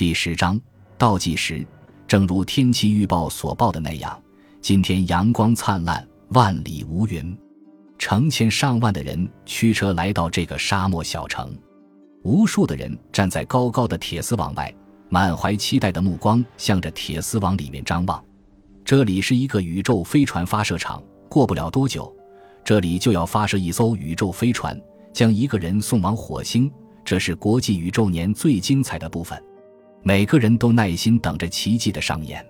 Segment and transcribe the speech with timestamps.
[0.00, 0.58] 第十章
[0.96, 1.62] 倒计时。
[2.08, 4.18] 正如天气预报所报的那样，
[4.62, 7.36] 今天阳光灿烂，万里无云。
[7.98, 11.54] 成千上万的人驱车来到这个沙漠小城，
[12.22, 14.74] 无数的人站在高高的铁丝网外，
[15.10, 18.24] 满怀期待的目光向着铁丝网里面张望。
[18.82, 22.10] 这里是一个宇宙飞船发射场，过不了多久，
[22.64, 24.80] 这里就要发射一艘宇宙飞船，
[25.12, 26.72] 将一个人送往火星。
[27.04, 29.38] 这是国际宇宙年最精彩的部分。
[30.02, 32.44] 每个人都耐心等着奇迹的上演，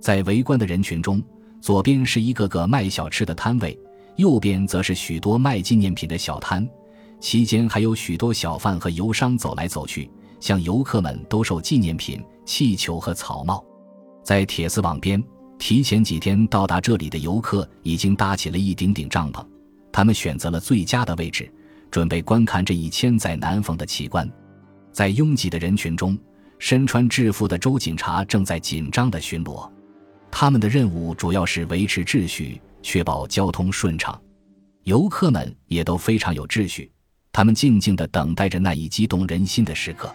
[0.00, 1.22] 在围观的人群中，
[1.60, 3.78] 左边是一个个卖小吃的摊位，
[4.16, 6.68] 右边则是许多卖纪念品的小摊，
[7.20, 13.64] 期间还有许多小贩和游商走来走去，向游客们兜售纪念品、气球和草帽。
[14.24, 15.22] 在铁丝网边，
[15.60, 19.46] 提前几天到达这里的游客已经搭起了一顶顶帐篷，
[19.92, 21.48] 他们选择了最佳的位置，
[21.88, 24.28] 准备观看这一千载难逢的奇观。
[24.92, 26.18] 在拥挤的人群中。
[26.60, 29.68] 身穿制服的州警察正在紧张地巡逻，
[30.30, 34.20] 他们的任务主要是维持秩序，确保交通顺畅。
[34.84, 36.92] 游客们也都非常有秩序，
[37.32, 40.14] 他们静静地等待着那一激动人心的时刻。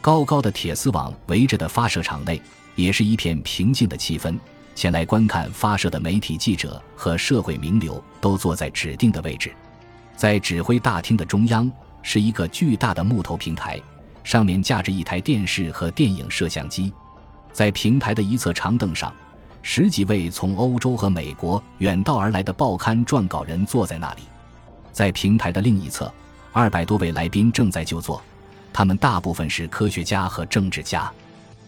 [0.00, 2.42] 高高的铁丝网围着的发射场内，
[2.74, 4.36] 也是一片平静的气氛。
[4.74, 9.52] 前来观看发射的媒体记者和社会名流都坐在指定的位置。
[10.16, 11.70] 在指挥大厅的中央
[12.02, 13.80] 是一个巨大的木头平台。
[14.26, 16.92] 上面架着一台电视和电影摄像机，
[17.52, 19.14] 在平台的一侧长凳上，
[19.62, 24.22] 十几位从欧洲和美国远道而来的报刊撰稿人坐在那里。
[24.90, 26.12] 在平台的另一侧，
[26.52, 28.20] 二百多位来宾正在就坐，
[28.72, 31.08] 他们大部分是科学家和政治家。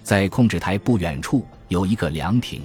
[0.03, 2.63] 在控制台不远处有一个凉亭，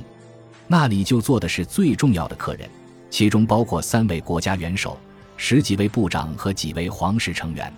[0.65, 2.67] 那里就坐的是最重要的客人，
[3.11, 4.97] 其中包括三位国家元首、
[5.37, 7.71] 十几位部长和几位皇室成员。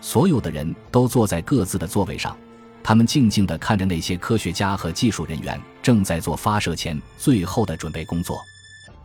[0.00, 2.36] 所有的人都坐在各自的座位上，
[2.82, 8.38] 他们静静地看着那些科学家和技术人员正在做发射前最后的准备工作。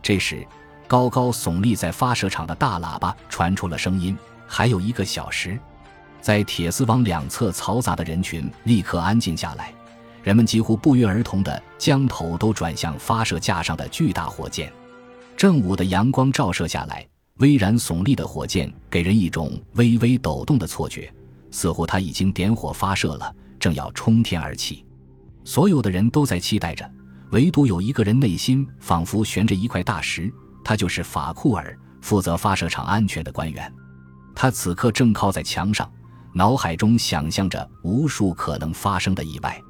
[0.02, 0.46] 这时，
[0.86, 4.16] 高高耸立在发射场的大喇叭传出了声音
[4.46, 5.58] ：“还有一个小时。”
[6.20, 9.74] 在铁丝网两侧嘈杂的人群立刻安静下来，
[10.22, 14.72] 人们几乎不约而同地将头都转向发射架上的巨大火箭。
[15.36, 17.04] 正午的阳光照射下来。
[17.38, 21.12] 巍然耸立的火箭给人一种微微抖动的错觉，
[21.50, 24.84] 似乎它已经点火发射了，正要冲天而起。
[25.44, 26.88] 所有的人都在期待着，
[27.30, 30.32] 唯独有一个人内心仿佛悬着一块大石，
[30.62, 33.72] 他就是法库尔，负责发射场安全的官员。
[34.34, 35.90] 他此刻正靠在墙上，
[36.32, 39.60] 脑海中想象着无数可能发生的意外。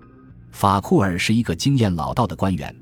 [0.51, 2.75] 法库尔是一个经验老道的官员，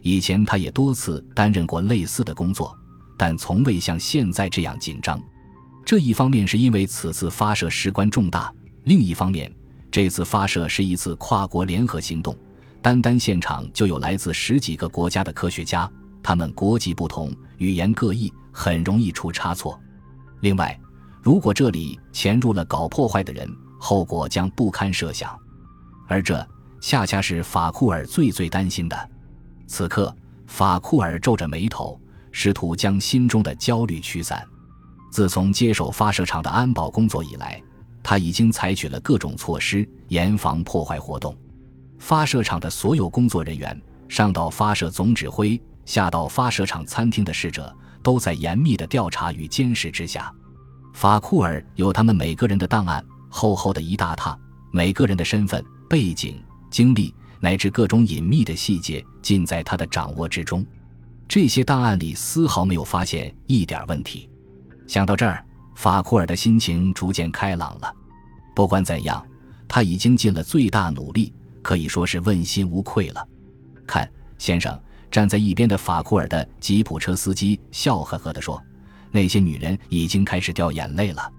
[0.00, 2.74] 以前他也多次担任过类似的工作。
[3.18, 5.20] 但从未像现在这样紧张。
[5.84, 8.52] 这一方面是因为此次发射事关重大，
[8.84, 9.52] 另一方面，
[9.90, 12.36] 这次发射是一次跨国联合行动，
[12.80, 15.90] 单单现场就有来自十几个国家的科学家，
[16.22, 19.80] 他们国籍不同，语言各异，很容易出差错。
[20.40, 20.78] 另外，
[21.20, 23.50] 如果这里潜入了搞破坏的人，
[23.80, 25.36] 后果将不堪设想。
[26.06, 26.46] 而这
[26.80, 29.10] 恰恰是法库尔最最担心的。
[29.66, 30.14] 此刻，
[30.46, 32.00] 法库尔皱着眉头。
[32.40, 34.46] 试图将心中的焦虑驱散。
[35.10, 37.60] 自从接手发射场的安保工作以来，
[38.00, 41.36] 他已经采取了各种措施，严防破坏活动。
[41.98, 43.76] 发射场的所有工作人员，
[44.08, 50.32] 上到发射总指挥，下到发射场餐厅的侍者，都在严密的调查与监视之下。
[50.94, 54.38] 法库尔有他们每个人的档案，厚厚的一大沓，
[54.70, 56.40] 每个人的身份、背景、
[56.70, 60.64] 经历，乃至各种隐秘的细节，尽在他的掌握之中。
[61.28, 64.30] 这些档案里丝毫没有发现一点问题。
[64.86, 65.44] 想到这儿，
[65.74, 67.94] 法库尔的心情逐渐开朗了。
[68.56, 69.22] 不管怎样，
[69.68, 73.28] 他已经尽了最大努力，可以说是问心无愧了。
[73.86, 74.80] 看，先生，
[75.10, 78.60] 站在一边的法库尔的吉普车司机笑呵呵地说
[79.12, 81.30] ：“那些女人已经开始掉眼泪了。”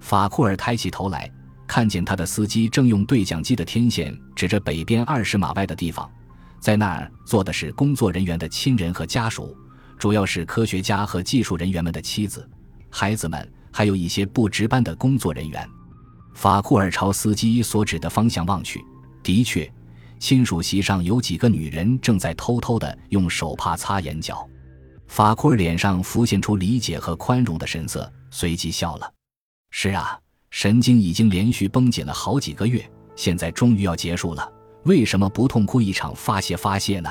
[0.00, 1.30] 法库尔抬起头来，
[1.66, 6.10] 看见他的司机正用对讲机的天线指着北边二十码外的地方。
[6.60, 9.56] 在那儿坐的是工作人员的亲人和家属，
[9.98, 12.48] 主要是科学家和技术人员们的妻子、
[12.90, 15.68] 孩子们，还有一些不值班的工作人员。
[16.34, 18.84] 法库尔朝司机所指的方向望去，
[19.22, 19.70] 的确，
[20.18, 24.48] 亲属席上有几个女人正在偷偷的用手帕擦眼角。
[25.06, 29.12] 法库尔脸上浮现出理解和宽容的神色，随即笑了
[29.70, 30.18] ：“是啊，
[30.50, 32.84] 神经已经连续绷紧了好几个月，
[33.16, 34.52] 现在终于要结束了。”
[34.84, 37.10] 为什么不痛哭一场发泄发泄呢？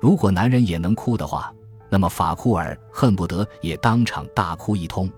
[0.00, 1.52] 如果男人也能哭的话，
[1.88, 5.10] 那么法库尔恨不得也当场大哭一通。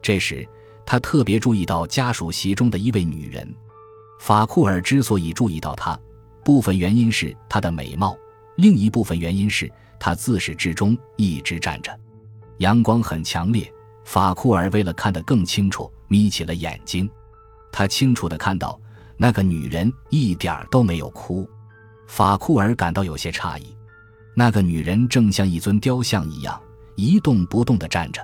[0.00, 0.46] 这时，
[0.84, 3.54] 他特别注意到家属席中的一位女人。
[4.18, 5.98] 法库尔之所以注意到她，
[6.44, 8.16] 部分原因是她的美貌，
[8.56, 11.96] 另一部分原因是她自始至终一直站着。
[12.58, 13.72] 阳光很强烈，
[14.04, 17.10] 法库尔为了看得更清楚，眯起了眼睛。
[17.72, 18.78] 他清楚地看到，
[19.22, 21.48] 那个女人一点儿都没有哭。
[22.08, 23.72] 法库尔感到有些诧异，
[24.34, 26.60] 那个女人正像一尊雕像一样
[26.96, 28.20] 一动不动地站着，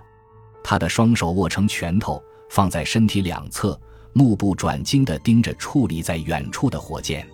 [0.61, 3.81] 她的双手握成拳头，放在身体两侧，
[4.13, 7.25] 目不转睛地盯着矗立在远处的火箭。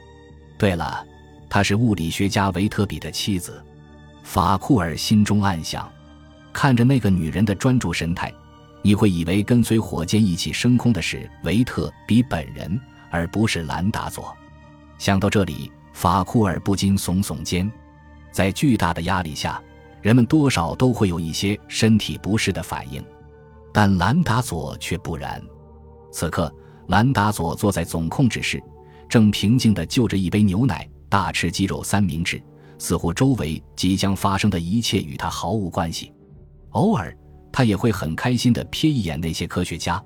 [0.58, 1.02] 对了，
[1.48, 3.64] 她是物理学家维特比的妻子。
[4.22, 5.90] 法库尔心中暗想，
[6.52, 8.30] 看着那个女人的专注神态。
[8.82, 12.78] 你会以为跟随火箭一起升空的是维特比本人，
[13.14, 14.36] 而不是兰达佐。
[14.98, 17.70] 想到这里，法库尔不禁耸耸肩。
[18.32, 19.62] 在巨大的压力下，
[20.02, 23.00] 人们多少都会有一些身体不适的反应，
[23.72, 25.40] 但兰达佐却不然。
[26.10, 26.52] 此刻，
[26.88, 28.60] 兰达佐坐在总控制室，
[29.08, 32.42] 正平静地就着一杯牛奶，大吃鸡肉三明治，
[32.80, 36.12] 似乎周围即将发生的一切与他毫无关系。
[36.70, 37.16] 偶尔。
[37.56, 40.02] 他也会很开心地瞥一眼那些科学家，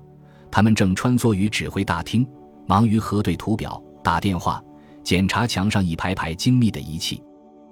[0.51, 2.23] 他们正穿梭于指挥大厅，
[2.69, 4.63] 忙于核对图表、打电话、
[5.03, 7.19] 检查墙上一排排精密的仪器。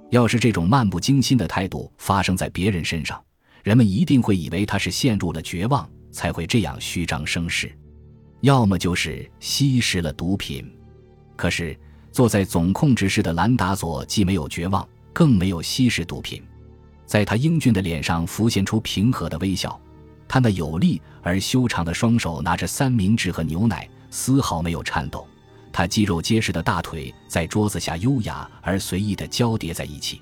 [0.10, 3.24] 要是这种漫不经心的态度发生在别人身上，
[3.62, 7.72] 人们一定会以为他是陷入了绝望才会这样虚张声势，
[8.42, 10.68] 要么就是吸食了毒品。
[11.36, 11.80] 可是
[12.12, 16.42] 坐在总控制室的兰达佐既没有绝望，更没有吸食毒品。
[17.06, 19.80] 在他英俊的脸上浮现出平和的微笑，
[20.28, 25.28] 他那有力而修长的双手拿着三明治和牛奶，丝毫没有颤抖。
[25.72, 30.22] 他肌肉结实的大腿在桌子下优雅而随意地交叠在一起，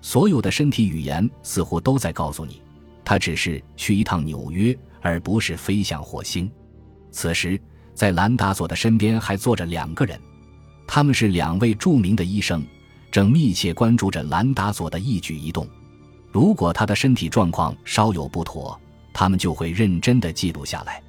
[0.00, 2.62] 所有的身体语言似乎都在告诉你，
[3.04, 6.50] 他只是去一趟纽约，而不是飞向火星。
[7.10, 7.60] 此时，
[7.94, 10.18] 在兰达佐的身边还坐着两个人，
[10.86, 12.64] 他们是两位著名的医生，
[13.10, 15.68] 正密切关注着兰达佐的一举一动。
[16.32, 18.80] 如果他的身体状况稍有不妥，
[19.12, 21.02] 他们就会认真地记录下来。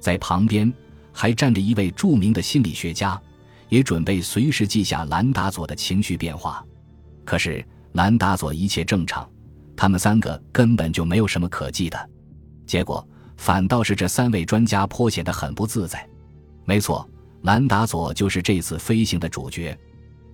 [0.00, 0.72] 在旁边
[1.18, 3.18] 还站着一位著名的心理学家，
[3.70, 6.62] 也准备随时记下兰达佐的情绪变化。
[7.24, 9.26] 可是兰达佐一切正常，
[9.74, 12.10] 他们三个根本就没有什么可记的。
[12.66, 13.02] 结果
[13.38, 16.06] 反倒是这三位专家颇显得很不自在。
[16.66, 17.08] 没错，
[17.44, 19.74] 兰达佐就是这次飞行的主角，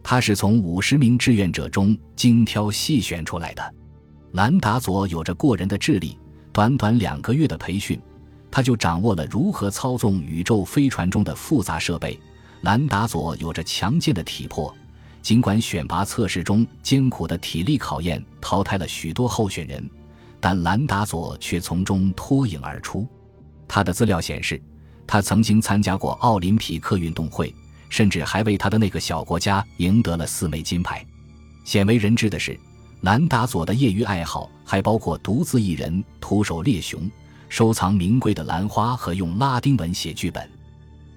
[0.02, 3.75] 他是从五十名志愿者中精挑细选出来的。
[4.32, 6.19] 兰达佐有着过人的智力，
[6.52, 8.00] 短短两个月的培训，
[8.53, 12.17] 他就掌握了如何操纵宇宙飞船中的复杂设备。
[12.61, 14.73] 兰达佐有着强健的体魄，
[15.21, 19.91] 尽管选拔测试中艰苦的体力考验淘汰了许多候选人，
[20.39, 23.05] 但兰达佐却从中脱颖而出。
[23.67, 24.63] 他的资料显示，
[25.07, 27.53] 他曾经参加过奥林匹克运动会，
[27.89, 31.05] 甚至还为他的那个小国家赢得了四枚金牌。
[31.65, 32.57] 鲜为人知的是。
[33.01, 37.11] 兰达佐的业余爱好还包括独自一人徒手猎熊、
[37.53, 40.51] 收藏名贵的兰花和用拉丁文写剧本。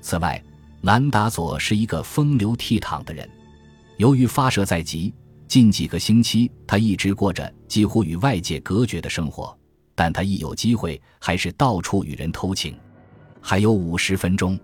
[0.01, 0.43] 此外，
[0.81, 3.25] 兰达佐是一个风流倜傥的人。
[3.95, 5.13] 由于发射在即，
[5.47, 9.57] 近几个星期他一直过着几乎与外界隔绝的生活。
[9.95, 12.75] 但他一有机会，还是到处与人偷情。
[13.39, 14.59] 还有五十分钟，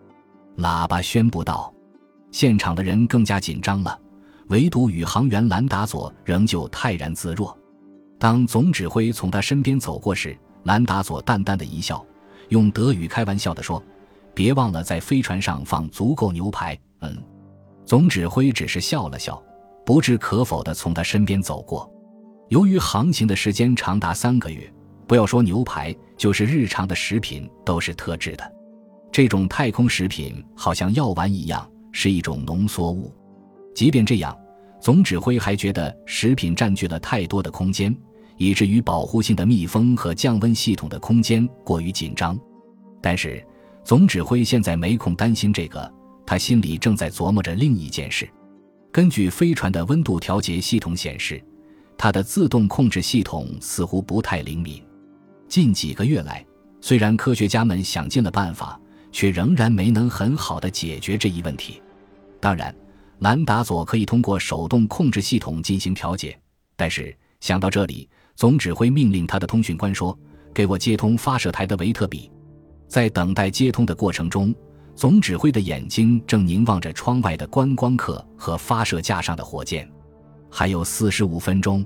[0.57, 1.73] 喇叭宣布道
[2.33, 3.97] ：“现场的人更加紧张了。”
[4.51, 7.57] 唯独宇航员兰达佐仍旧泰然自若。
[8.19, 12.05] 当总指挥从他身边走过时，兰达佐淡淡的一笑，
[12.49, 13.81] 用德语开玩笑地说
[14.33, 17.17] ：“别忘了在飞船上放足够牛排。”嗯，
[17.85, 19.41] 总指挥只是笑了笑，
[19.85, 21.91] 不置可否地从他身边走过。
[22.49, 24.71] 由于航行的时间长达三个月，
[25.07, 28.53] 不要说牛排，就是日常的食品都是特制的。
[29.11, 33.13] 这种太空食品好像药丸一样，是一种浓缩物。
[33.73, 34.37] 即便这样，
[34.79, 37.95] 总指挥还觉得食品占据了太多的空间，
[38.41, 42.35] 以至于保护性的密封和降温系统的空间过于紧张。
[42.99, 43.45] 但是，
[43.83, 45.93] 总指挥现在没空担心这个，
[46.25, 48.27] 他心里正在琢磨着另一件事。
[48.91, 51.39] 根据飞船的温度调节系统显示，
[51.95, 54.83] 它的自动控制系统似乎不太灵敏。
[55.47, 56.43] 近几个月来，
[56.81, 58.79] 虽然科学家们想尽了办法，
[59.11, 61.79] 却仍然没能很好的解决这一问题。
[62.39, 62.75] 当然。
[63.19, 66.35] 兰达佐可以通过手动控制系统进行调节，
[66.75, 70.17] 但是想到这里，总指挥命令他的通讯官说
[70.53, 72.31] ：“给我接通发射台的维特比。”
[72.87, 74.53] 在等待接通的过程中，
[74.95, 79.89] 总指挥的眼睛正凝望着窗外的观光客和发射架上的火箭。
[80.49, 81.85] 还有四十五分钟，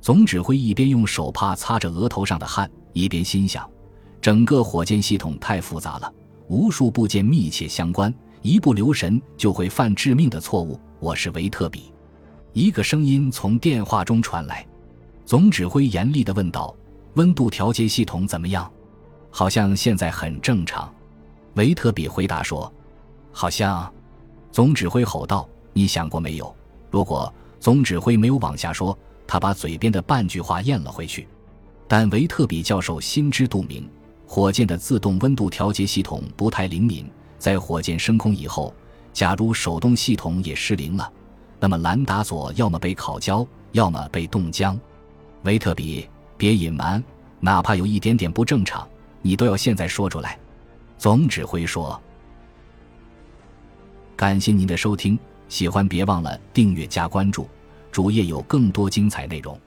[0.00, 3.66] 总指挥一边用手帕擦着额头上的汗，一边心想：
[4.20, 6.12] 整个火箭系统太复杂了，
[6.48, 8.14] 无数部件密切相关。
[8.42, 10.78] 一不留神就会犯致命的错误。
[11.00, 11.90] 我是维特比。
[12.52, 14.66] 一个声音从电话中传来，
[15.24, 16.74] 总指挥严厉地问道
[17.14, 18.70] ：“温度调节系统怎么样？
[19.30, 20.92] 好像现在很正常。”
[21.54, 22.72] 维特比回答说
[23.32, 23.92] ：“好像。”
[24.52, 26.54] 总指挥吼道：“你想过没有？
[26.90, 28.94] 如果……”总指挥没有往下说，
[29.26, 31.26] 他把嘴边的半句话咽了回去。
[31.88, 33.88] 但维特比教授心知肚明，
[34.26, 38.74] 火箭的自动温度调节系统不太灵敏，在火箭升空以后，
[39.14, 41.10] 假如手动系统也失灵了，
[41.58, 44.78] 那么兰达索要么被烤焦，要么被冻僵。
[45.44, 47.02] 维特比，别隐瞒，
[47.40, 48.86] 哪怕有一点点不正常，
[49.22, 50.38] 你都要现在说出来。
[50.98, 52.00] 总指挥说
[54.16, 57.46] ：“感谢您的收听。”喜欢别忘了订阅加关注，
[57.92, 59.60] 主页有更多精彩内容。